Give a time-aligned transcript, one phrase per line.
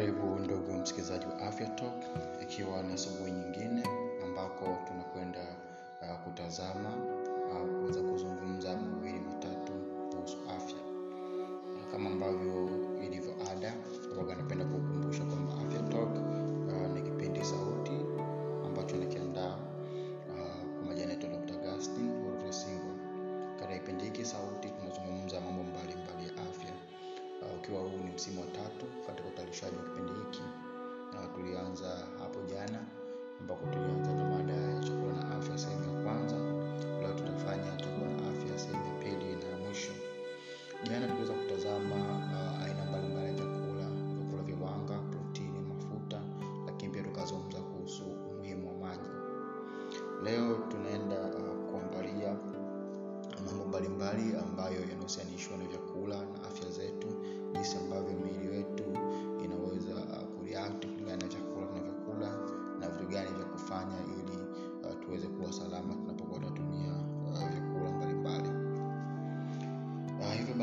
[0.00, 2.02] Karibu ndugu msikilizaji wa Afya Talk,
[2.42, 3.82] ikiwa ni asubuhi nyingine
[4.24, 5.40] ambako tunakwenda
[6.02, 6.88] uh, kutazama
[7.54, 9.72] au uh, kuweza kuzungumza mawili matatu
[10.10, 10.78] kuhusu afya.
[11.92, 12.68] Kama ambavyo
[13.06, 13.72] ilivyo ada,
[14.18, 16.10] waga napenda kukumbusha kwamba Afya Talk
[16.68, 17.79] uh, ni kipindi sauti
[27.74, 30.42] uh, huu ni msimu wa tatu katika utayarishaji wa kipindi hiki.
[31.14, 31.88] Na tulianza
[32.18, 32.80] hapo jana
[33.40, 36.36] ambapo tulianza na mada ya chakula na afya sehemu ya kwanza.
[37.00, 39.92] Leo tutafanya chakula na afya sehemu ya pili na ya mwisho.
[40.84, 43.86] Jana tuliweza kutazama uh, aina mbalimbali ya vyakula.
[44.14, 46.20] Vyakula vya wanga protini mafuta
[46.66, 49.10] lakini pia tukazungumza kuhusu umuhimu wa maji.
[50.24, 52.36] Leo tunaenda uh, kuangalia
[53.46, 56.39] mambo mbalimbali ambayo yanahusianishwa na vyakula na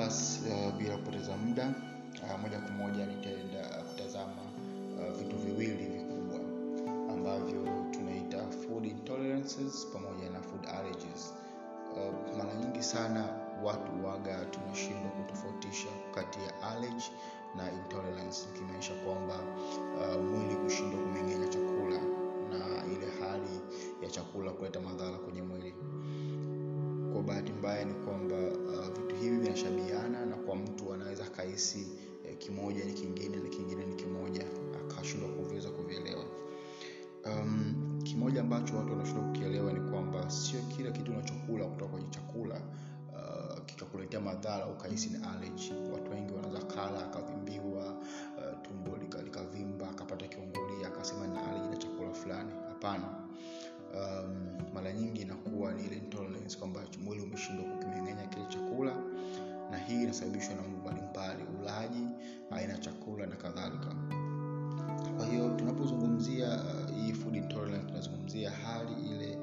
[0.07, 1.73] basi uh, bila kupoteza muda
[2.23, 4.41] uh, moja kwa moja nitaenda kutazama
[4.99, 6.39] uh, vitu viwili vikubwa
[7.13, 11.33] ambavyo tunaita food intolerances pamoja na food allergies.
[11.93, 13.29] Uh, mara nyingi sana
[13.63, 17.11] watu waga tunashindwa kutofautisha kati ya allergy
[17.57, 19.35] na intolerance ikimaanisha kwamba
[19.99, 21.99] uh, mwili kushindwa kumeng'enya chakula
[22.49, 23.61] na ile hali
[24.03, 25.73] ya chakula kuleta madhara kwenye mwili.
[27.13, 28.76] Kwa bahati mbaya ni kwamba uh,
[29.21, 31.87] hivi vinashabiana na kwa mtu anaweza akahisi
[32.27, 34.45] eh, kimoja ni kingine na kingine ni kimoja
[34.91, 36.25] akashindwa kuviweza kuvielewa.
[37.25, 42.55] Um, kimoja ambacho watu wanashindwa kukielewa ni kwamba sio kila kitu unachokula kutoka kwenye chakula
[43.13, 45.73] uh, kikakuletea madhara ukahisi ni allergy.
[45.93, 47.93] Watu wengi wanaweza kala akavimbiwa
[48.37, 52.51] uh, tumbo likavimba akapata kiungulia akasema ni allergy na chakula fulani.
[52.69, 53.26] Hapana
[53.95, 58.95] um, mara nyingi inakuwa ni ile intolerance kwamba mwili umeshindwa kukimeng'enya kile chakula
[59.71, 62.07] na hii inasababishwa na mambo mbalimbali ulaji
[62.51, 63.95] aina ya chakula na kadhalika.
[65.17, 69.37] Kwa hiyo tunapozungumzia uh, hii food intolerance tunazungumzia hali ile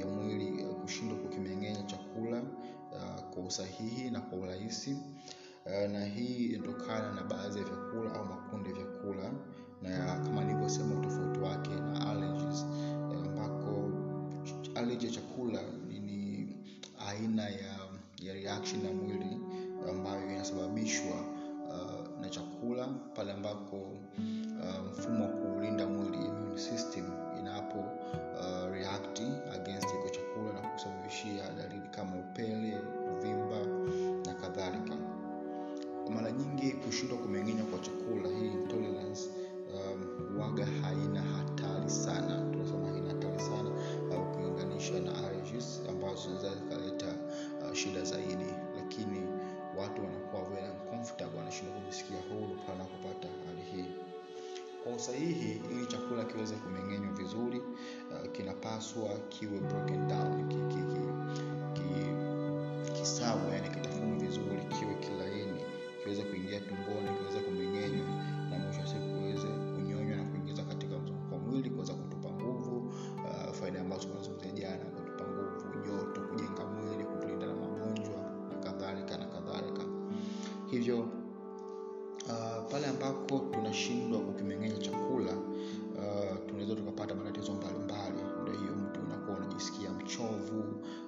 [0.00, 2.42] ya mwili uh, kushindwa kukimeng'enya chakula
[2.92, 4.96] uh, kwa usahihi na kwa urahisi
[5.66, 9.32] uh, na hii inatokana na baadhi ya vyakula au makundi ya vyakula
[9.82, 12.66] na kama nilivyosema utofauti wake na allergies
[14.78, 16.48] allergy ya chakula ni,
[17.08, 17.78] aina ya,
[18.22, 19.36] ya reaction ya mwili
[19.90, 21.14] ambayo inasababishwa
[21.68, 27.04] uh, na chakula pale ambako uh, mfumo wa kulinda mwili immune system
[27.40, 29.20] inapo uh, react
[29.54, 32.76] against iko chakula na kusababishia dalili kama upele
[33.16, 33.66] uvimba
[34.26, 34.96] na kadhalika.
[36.14, 39.22] Mara nyingi kushindwa kumeng'enya kwa chakula hii intolerance
[39.74, 42.47] um, waga haina hatari sana
[44.78, 47.06] uh, na allergies ambazo zinaweza zikaleta
[47.66, 48.50] uh, shida zaidi.
[48.76, 49.20] Lakini
[49.78, 53.90] watu wanakuwa very uncomfortable wanashindwa kujisikia huru pale kupata hali hii.
[54.84, 61.02] Kwa usahihi ili chakula kiweze kumeng'enywa vizuri uh, kinapaswa kiwe broken down ki, ki, ki,
[61.74, 61.90] ki,
[63.00, 65.60] kisawa yani kitafunwa vizuri kiwe kilaini
[66.02, 67.27] kiweze kuingia tumboni kiweze
[80.78, 80.98] hivyo
[82.28, 88.22] uh, pale ambako tunashindwa kukimeng'enya chakula uh, tunaweza tukapata matatizo mbalimbali.
[88.42, 90.60] Ndo hiyo mtu unakuwa unajisikia mchovu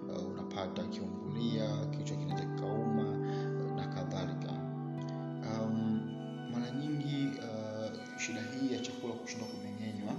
[0.08, 3.04] uh, unapata kiungulia kichwa kinaweza kikauma
[3.76, 4.52] na kadhalika.
[5.62, 6.00] Um,
[6.52, 10.12] mara nyingi uh, shida hii ya chakula kushindwa kumeng'enywa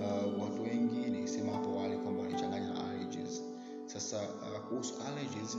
[0.00, 3.42] uh, watu wengi nilisema hapo wale kwamba walichanganya allergies.
[3.86, 5.54] Sasa uh, kuhusu allergies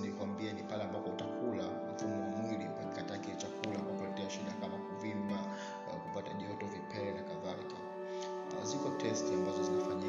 [0.53, 1.63] ni pale ambapo utakula
[1.95, 2.34] mfumo
[9.07, 10.04] uh, ziko testi ambazo zinafanyika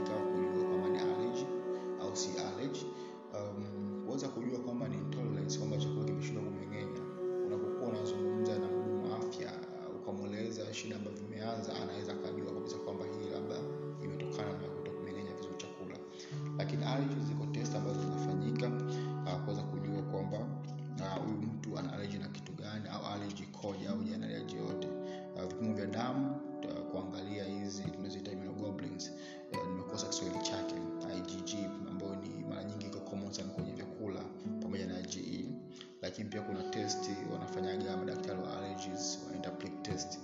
[36.16, 39.50] lakini pia kuna testi wanafanyaga madaktari wa allergies wanaita
[39.82, 40.18] test.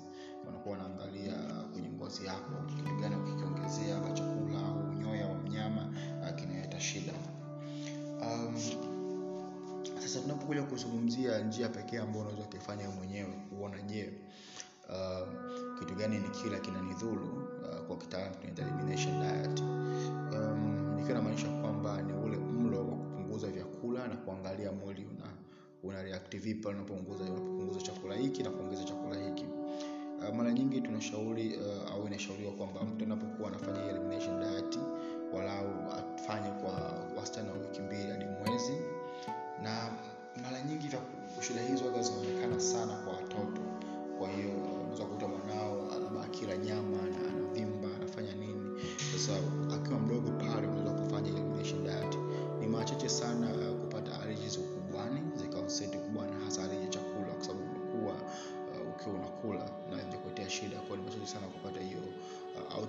[0.47, 1.35] Wanakuwa wanaangalia
[1.73, 5.89] kwenye ngozi yako kitu gani ukikiongezea ama chakula au unyoya wa mnyama
[6.37, 7.13] kinaleta shida.
[8.23, 8.57] Um,
[10.01, 14.13] sasa tunapokuja kuzungumzia njia pekee ambayo unaweza ukaifanya mwenyewe kuona je
[14.89, 15.29] uh,
[15.79, 19.61] kitu gani ni kila kinanidhuru uh, kwa kitaalam tunaita elimination diet.
[19.61, 25.42] Um, nikiwa namaanisha kwamba ni ule mlo wa kupunguza vyakula na kuangalia mwili una
[25.83, 29.45] una react vipi pale unapopunguza unapopunguza chakula hiki na kuongeza chakula hiki.
[30.29, 34.79] Uh, mara nyingi tunashauri uh, au inashauriwa kwamba mtu anapokuwa anafanya elimination diet
[35.35, 36.73] walau afanye kwa
[37.17, 38.73] wastani wa wiki mbili hadi mwezi.
[39.63, 39.91] Na
[40.43, 40.89] mara nyingi
[41.41, 43.61] shida hizo aga zinaonekana sana kwa watoto.
[44.19, 44.51] Kwa hiyo
[44.83, 48.81] unaweza kukuta mwanao labda akila nyama na anavimba anafanya nini.
[49.13, 49.33] Sasa
[49.75, 50.67] akiwa mdogo pale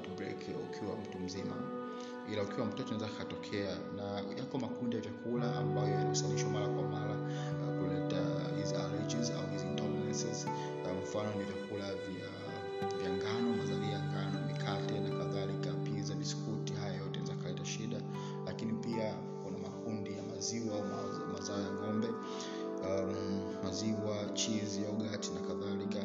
[0.07, 0.38] outbreak
[0.69, 1.55] ukiwa mtu mzima.
[2.31, 4.03] Ila ukiwa mtoto inaweza katokea na
[4.38, 8.21] yako makundi ya vyakula ambayo yanahusanishwa mara kwa mara uh, kuleta
[8.57, 10.45] hizi allergies au hizi intolerances.
[10.85, 12.27] Uh, mfano ni vyakula vya
[13.00, 18.01] vya ngano mazalia ya ngano mikate na kadhalika pizza biskuti haya yote yanaweza kaleta shida.
[18.45, 19.13] Lakini pia
[19.44, 20.75] kuna makundi ya maziwa
[21.33, 23.15] mazao ya ng'ombe um,
[23.63, 25.99] maziwa cheese yogurt na kadhalika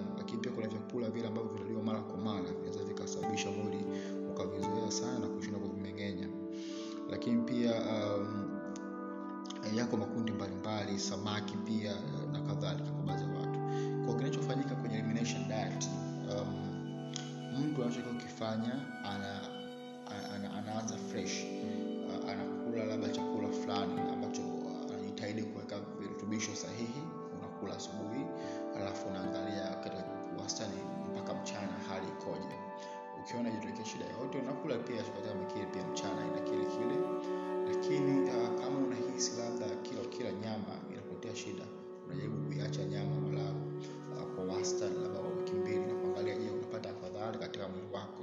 [0.89, 3.85] vyakula vile ambavyo vinaliwa mara kwa mara vinaweza vikasababisha mwili
[4.31, 6.29] ukavizoea sana na kushindwa kuvimeng'enya.
[7.11, 8.59] Lakini pia um,
[9.75, 13.59] yako makundi mbalimbali samaki pia eh, na kadhalika kwa baadhi ya watu.
[14.07, 15.89] Kwa kinachofanyika kwenye elimination diet
[16.31, 16.55] um,
[17.61, 18.73] mtu anachotakiwa kukifanya
[19.05, 19.41] ana,
[20.35, 21.45] ana, anaanza fresh.
[21.45, 27.03] Uh, anakula labda chakula fulani ambacho uh, anajitahidi kuweka virutubisho sahihi
[27.39, 28.25] unakula asubuhi
[28.77, 30.79] alafu unaangalia katika wastani
[31.13, 32.55] mpaka mchana hali ikoje?
[33.21, 36.97] Ukiona jitokea shida yoyote unakula pia chakula makili pia mchana ina kile kile.
[37.69, 41.65] Lakini uh, kama unahisi labda kila kila nyama inakuletea shida
[42.07, 43.57] unajaribu kuiacha nyama walau
[44.17, 48.23] uh, kwa wastani labda wa wiki mbili na kuangalia je unapata afadhali katika mwili wako?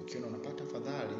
[0.00, 1.16] Ukiona unapata afadhali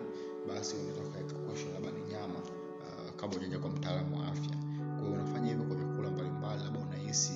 [0.49, 4.56] basi unaweza ukaweka question labda ni nyama uh, kabla ujaja kwa mtaalamu wa afya.
[4.97, 7.32] Kwa hiyo unafanya hivyo kwa vyakula mbalimbali labda unahisi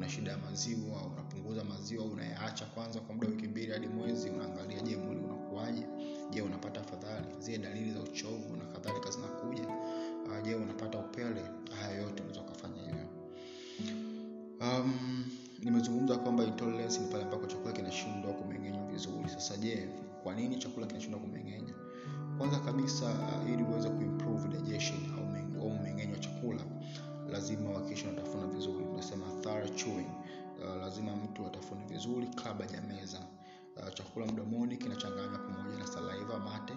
[0.00, 4.80] una shida ya maziwa unapunguza maziwa unayaacha kwanza kwa muda wiki mbili hadi mwezi unaangalia
[4.80, 5.86] je mwili unakuaje
[6.30, 7.26] je unapata afadhali?
[7.38, 9.68] Zile dalili za uchovu na kadhalika zinakuja?
[10.26, 11.42] Uh, je unapata upele?
[11.80, 13.06] Haya yote unaweza ukafanya hivyo.
[14.60, 15.24] Um,
[15.62, 19.28] nimezungumza kwamba ni pale ambako chakula kinashindwa kumeng'enywa vizuri.
[19.28, 19.88] Sasa je
[20.22, 21.74] kwa nini chakula kinashindwa kumeng'enya?
[22.38, 25.00] Kwanza kabisa uh, ili uweze kuimprove digestion
[25.60, 26.62] au meng'enyo wa chakula
[27.32, 28.84] lazima uhakikishe unatafuna vizuri.
[28.84, 29.26] Tunasema
[29.68, 30.10] chewing.
[30.64, 33.18] Uh, lazima mtu atafune vizuri kabla hajameza.
[33.76, 36.72] Uh, chakula mdomoni kinachanganywa pamoja na saliva mate.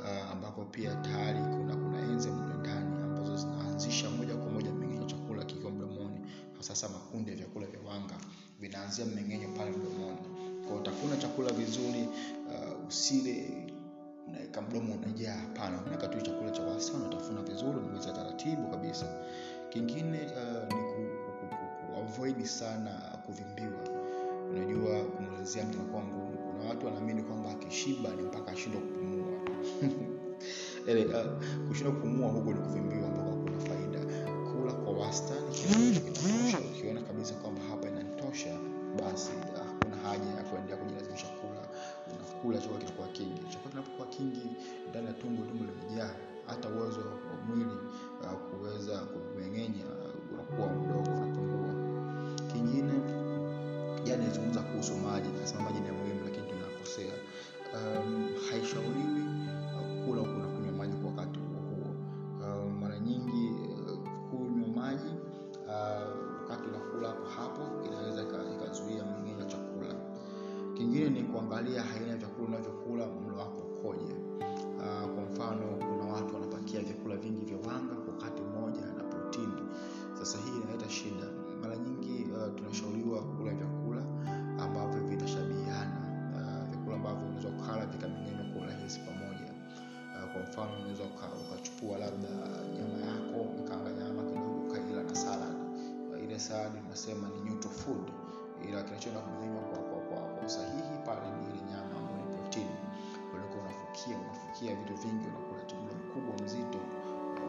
[0.00, 5.44] Uh, ambapo pia tayari kuna kuna enze ndani ambazo zinaanzisha moja kwa moja mmeng'enyo chakula
[5.44, 6.20] kikiwa mdomoni.
[6.60, 8.14] Sasa makundi ya vyakula vya wanga
[8.60, 10.18] vinaanzia mmeng'enyo pale mdomoni.
[10.68, 12.08] Kwa utafuna chakula vizuri
[12.48, 13.66] uh, usile
[14.28, 14.62] unaweka
[14.94, 15.34] unajaa.
[15.36, 19.06] Hapana unaweka tu chakula cha wastani unatafuna vizuri unaweza taratibu kabisa
[19.70, 22.90] kingine uh, ni ku, ku, ku, ku avoid sana
[23.26, 23.82] kuvimbiwa.
[24.50, 26.38] Unajua kumwelezea mtu inakuwa ngumu.
[26.52, 29.26] Kuna watu wanaamini kwamba akishiba ni mpaka ashindwa kupumua.
[30.88, 34.00] Ele, uh, kushindwa kupumua huko ni kuvimbiwa ambako kuna faida.
[34.52, 36.58] Kula kwa wastani kinatosha.
[36.70, 38.58] Ukiona kabisa kwamba hapa inatosha
[38.98, 41.68] basi uh, haja ya kuendelea kujilazimisha kula.
[42.14, 43.40] Unakula chakula kinakuwa kingi.
[43.50, 44.46] Chakula kinapokuwa kingi
[44.90, 46.10] ndani ya tumbo tumbo limejaa
[46.46, 47.76] hata uwezo wa mwili
[48.30, 49.84] kuweza kumeng'enya
[50.32, 51.74] unakuwa mdogo unapungua
[52.52, 52.92] kingine
[54.04, 57.12] jana nilizungumza kuhusu maji nasema maji ni muhimu lakini tunakosea.
[57.74, 59.22] Um, haishauriwi
[60.06, 61.90] kula huku unakunywa maji kwa wakati huo huo.
[62.42, 63.50] Um, mara nyingi
[64.30, 65.10] kunywa maji
[65.66, 66.06] uh,
[66.42, 68.22] wakati unakula hapo hapo inaweza
[68.56, 69.94] ikazuia mmeng'enyo chakula.
[70.74, 74.14] Kingine ni kuangalia aina ya vyakula unavyokula mlo wako ukoje.
[74.76, 76.36] Uh, kwa mfano kuna watu
[76.76, 79.62] wanapakia vyakula vingi vya wanga kwa wakati mmoja na protini.
[80.18, 81.26] Sasa hii inaleta shida.
[81.62, 84.02] Mara nyingi uh, tunashauriwa kula vyakula
[84.64, 86.00] ambavyo vinashabihiana
[86.34, 89.50] uh, vyakula ambavyo unaweza ukala vikameng'enywa kwa urahisi pamoja.
[90.16, 92.28] Uh, kwa mfano unaweza ukachukua labda
[92.76, 95.56] nyama yako ukanga nyama kidogo ukaila na salad.
[96.12, 98.06] Uh, ile salad tunasema ni neutral food
[98.68, 102.76] ila kinachoenda kumeng'enywa kwa, kwa, kwa, kwa usahihi pale ni ile nyama ambayo ni protini.
[103.34, 105.74] Unafukia unafukia vitu vingi unakula tu
[106.16, 106.78] mkubwa mzito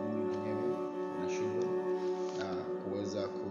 [0.05, 0.77] mwili wenyewe
[1.19, 1.65] unashindwa
[2.37, 3.49] uh, kuweza ku,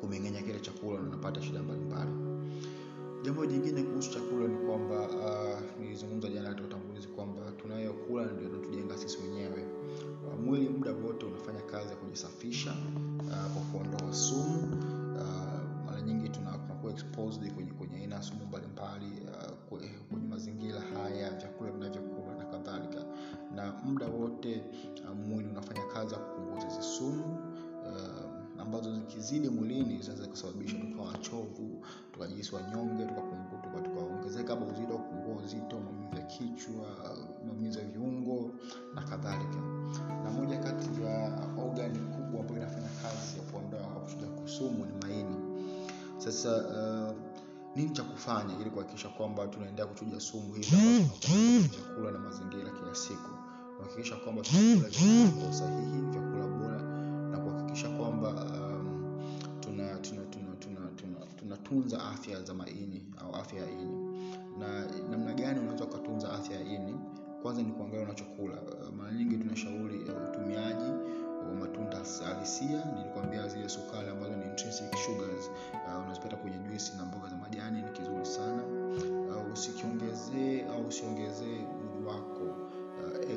[0.00, 2.10] kumeng'enya kile chakula na unapata shida mbalimbali.
[3.22, 8.96] Jambo jingine kuhusu chakula ni kwamba uh, nilizungumza jana katika utangulizi kwamba tunayokula ndio natujenga
[8.98, 9.64] sisi wenyewe.
[10.26, 12.74] Uh, mwili muda wote unafanya kazi ya kujisafisha
[13.20, 14.58] uh, kwa kuondoa sumu
[15.16, 16.92] uh, mara nyingi tunakuwa
[17.54, 19.47] kwenye kwenye aina ya sumu mbalimbali uh,
[24.48, 24.62] wote
[25.08, 27.38] uh, mwili unafanya kazi ya kupunguza hizi sumu
[27.82, 33.04] uh, ambazo zikizidi mwilini zinaweza kusababisha tukawa wachovu tukajihisi wanyonge
[33.84, 36.86] tukaongezeka tuka uzito kupungua uzito maumivu ya kichwa
[37.46, 38.50] maumivu ya viungo
[38.94, 39.56] na kadhalika.
[40.24, 41.32] Na moja kati ya
[41.66, 44.26] ogani kubwa ambayo inafanya kazi ya kuondoa kuchuja
[44.86, 45.36] ni maini.
[46.18, 47.16] Sasa uh,
[47.76, 50.76] nini cha kufanya ili kuhakikisha kwamba tunaendelea kuchuja sumu hizi
[51.76, 53.27] chakula na mazingira kila siku
[53.98, 55.50] kuhakikisha kwamba tunakula vyakula kwa
[56.12, 56.82] vyakula bora
[57.30, 59.20] na kuhakikisha kwamba um,
[59.60, 64.18] tuna tuna tuna tuna tuna tunatunza afya za maini au afya ya ini.
[64.58, 66.94] Na namna gani unaweza ukatunza afya ya ini?
[67.42, 68.54] Kwanza ni kuangalia unachokula.
[68.96, 69.98] Mara nyingi tunashauri
[70.30, 70.90] utumiaji
[71.48, 72.84] wa matunda halisia.
[72.96, 74.58] Nilikwambia zile sukari ambazo ni
[75.06, 75.50] sugars.
[75.86, 78.62] Uh, unazipata kwenye juisi na mboga za majani ni kizuri sana.
[79.36, 82.42] Uh, usikiongezee au usiongezee mwili wako.
[82.44, 82.47] uh,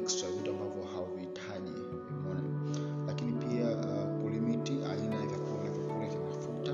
[0.02, 1.72] extra vitu ambavyo hauvihitaji
[2.10, 2.42] umeona?
[3.08, 6.72] Lakini pia uh, kulimiti aina ya vyakula vyakula vya mafuta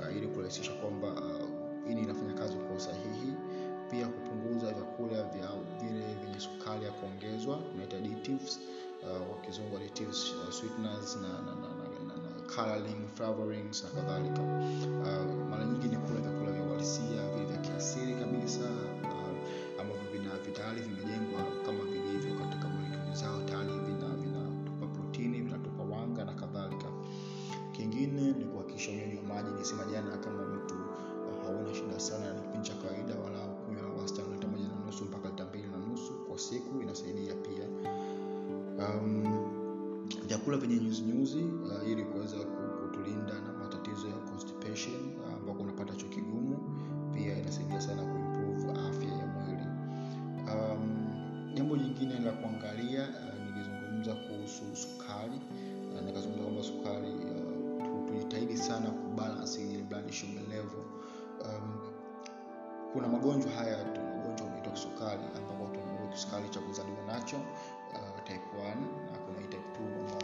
[0.00, 3.32] uh, ili kurahisisha kwamba uh, ini inafanya kazi kwa usahihi.
[3.90, 5.48] Pia kupunguza vyakula vya
[5.82, 8.60] vile vyenye sukari ya kuongezwa tunaita additives
[9.02, 14.42] uh, kwa additives uh, sweeteners na, na, na, na, na, na coloring flavorings na kadhalika.
[14.42, 18.64] Uh, mara nyingi ni kula vyakula vya uhalisia vile vya kiasili kabisa
[19.02, 21.19] uh, ambavyo vina vitayari vimejengwa
[29.42, 34.02] maji nisema jana kama mtu uh, hauna shida sana ni kipindi cha kawaida wala kunywa
[34.02, 37.66] wastani lita moja na nusu mpaka lita mbili na nusu kwa siku inasaidia pia.
[38.78, 39.24] Um,
[40.26, 42.36] vyakula vyenye nyuzinyuzi uh, ili kuweza
[42.82, 43.49] kutulinda na
[60.12, 60.84] sugar level.
[61.44, 61.78] Um,
[62.92, 68.44] kuna magonjwa haya tu magonjwa unaitwa kisukari ambapo tuna kisukari cha kuzaliwa nacho uh, type
[68.56, 68.64] 1
[69.12, 70.19] na kuna type 2 ambao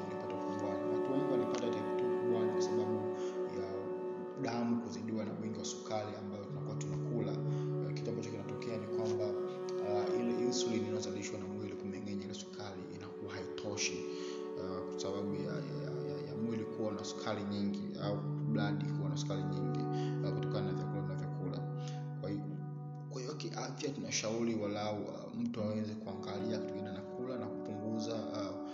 [23.37, 28.67] kiafya tunashauri walau uh, mtu aweze kuangalia kitu gani anakula na kupunguza uh,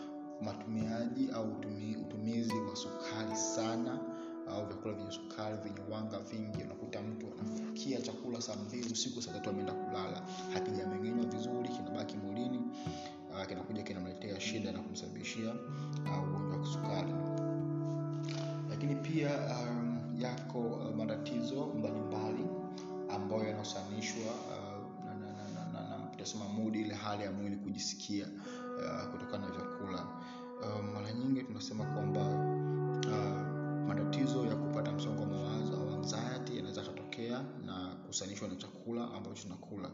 [0.44, 4.00] matumiaji au utumi, utumizi wa sukari sana
[4.48, 6.62] au vyakula vyenye sukari vyenye wanga vingi.
[6.64, 10.22] Unakuta mtu anafukia chakula saa mbili usiku saa tatu ameenda kulala.
[10.54, 12.58] Hakijameng'enywa vizuri kinabaki mwilini
[13.30, 15.54] uh, kinakuja kinamletea shida na kumsababishia
[16.04, 17.12] ugonjwa uh, wa kisukari.
[18.70, 22.31] Lakini pia um, yako uh, matatizo mbalimbali
[23.32, 25.04] ambayo yanahusanishwa uh,
[25.72, 30.06] na, na mudi ile hali ya mwili kujisikia uh, kutokana na vyakula.
[30.60, 36.82] Uh, mara nyingi tunasema kwamba uh, matatizo ya kupata msongo wa mawazo au anxiety yanaweza
[36.82, 39.90] katokea na kuhusanishwa na chakula ambacho tunakula.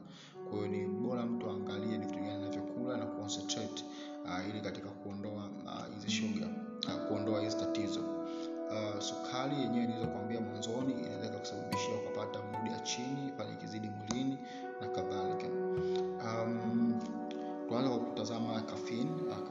[0.50, 3.85] Kwa hiyo ni bora mtu aangalie ni vitu gani anavyokula na concentrate
[4.25, 5.49] uh, ili katika kuondoa
[5.95, 6.47] hizi uh, shuga
[6.87, 8.18] uh, kuondoa hizi tatizo
[8.71, 14.39] uh, sukari yenyewe nilizokuambia mwanzoni inaweza kusababishia ukapata mudi ya chini pale ikizidi mwilini
[14.81, 15.47] na kadhalika.
[16.25, 17.01] Um,
[17.69, 19.48] tuanza kwa kutazama kafin uh,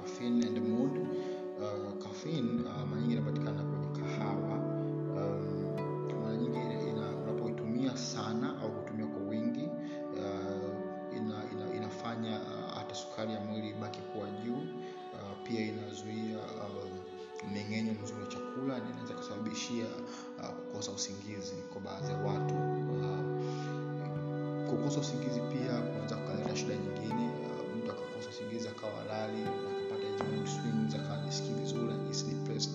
[24.97, 31.59] kukosa usingizi pia kunaweza kukaleta shida nyingine uh, mtu akakosa usingizi akawa lali akapata mood
[31.59, 32.73] vizuri ajihisi depressed.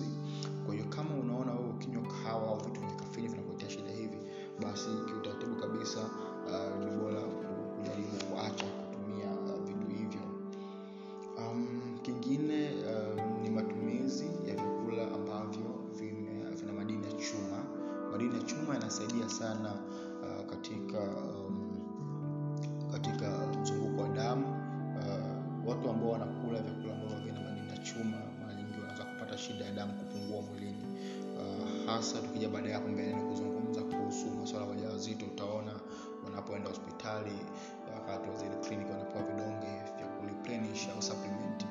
[0.65, 4.17] Kwa hiyo kama unaona wewe ukinywa kahawa au vitu vyenye kafini vinakuletea shida hivi
[4.61, 7.21] basi kiutaratibu kabisa uh, ni bora
[7.75, 10.21] kujaribu kuacha kutumia uh, vitu hivyo.
[11.37, 15.65] Um, kingine um, ni matumizi ya vyakula ambavyo
[15.99, 17.63] vime, vina madini ya chuma.
[18.11, 19.73] Madini ya chuma yanasaidia sana
[31.93, 35.79] hasa tukija baada ya hapo mbeleni kuzungumza kuhusu masuala ya wajawazito utaona
[36.25, 37.35] wanapoenda hospitali
[37.95, 41.61] wakati wa zile kliniki wanapewa vidonge vya kureplenish au supplement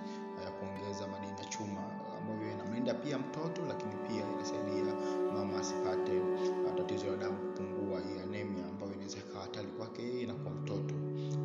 [0.45, 1.81] ya kuongeza madini ya chuma
[2.21, 4.95] ambavyo inamlinda pia mtoto lakini pia inasaidia
[5.35, 10.27] mama asipate uh, tatizo la damu kupungua hii anemia ambayo inaweza ikawa hatari kwake yeye
[10.27, 10.95] na kwa mtoto.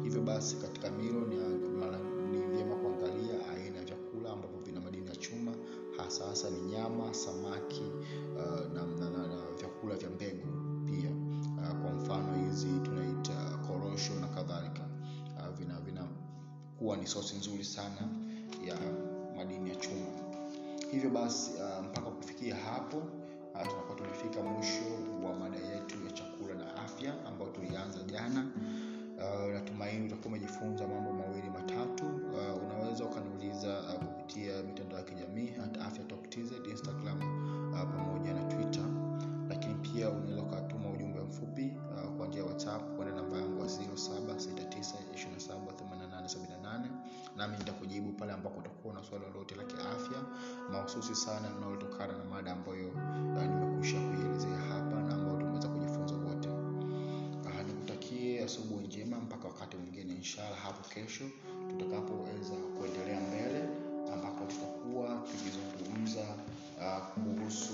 [0.03, 1.35] Hivyo basi katika milo ni,
[2.31, 5.51] ni vyema kuangalia aina ya vyakula ambavyo vina madini ya chuma
[5.97, 7.86] hasa hasa ni nyama samaki
[16.87, 18.01] vinakuwa ni sosi nzuri sana
[18.67, 18.75] ya
[19.37, 20.05] madini ya chuma.
[20.91, 24.85] Hivyo basi uh, mpaka kufikia hapo uh, tunakuwa tumefika mwisho
[25.25, 28.45] wa mada yetu ya chakula na afya ambayo tulianza jana.
[29.17, 32.05] Uh, natumaini utakuwa umejifunza mambo mawili matatu.
[32.05, 36.03] Uh, unaweza ukaniuliza uh, kupitia mitandao ya kijamii hata afya
[36.71, 37.17] instagram
[37.73, 38.85] uh, pamoja na twitter.
[39.49, 40.76] Lakini pia unaweza ukatuma
[47.37, 50.23] nami nitakujibu pale ambapo utakuwa na swali lolote la kiafya
[50.71, 56.49] mahususi sana linalotokana na mada ambayo uh, nimekusha kuielezea hapa na ambayo tumeweza kujifunza wote.
[56.49, 61.23] Uh, nikutakie asubuhi njema mpaka wakati mwingine inshallah hapo kesho
[61.69, 63.69] tutakapoweza kuendelea mbele
[64.13, 66.21] ambapo tutakuwa tukizungumza
[66.79, 67.73] uh, kuhusu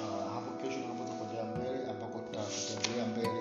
[0.00, 3.40] uh, hapo kesho tunaweza kuendelea mbele ambapo tutaendelea mbele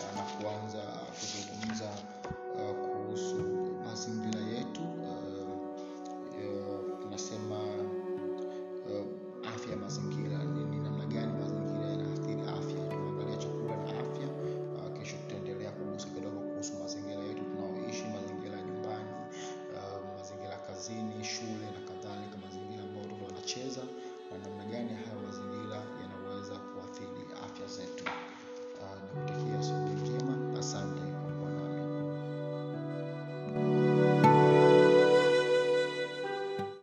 [0.00, 1.88] uh, na kuanza uh, kuzungumza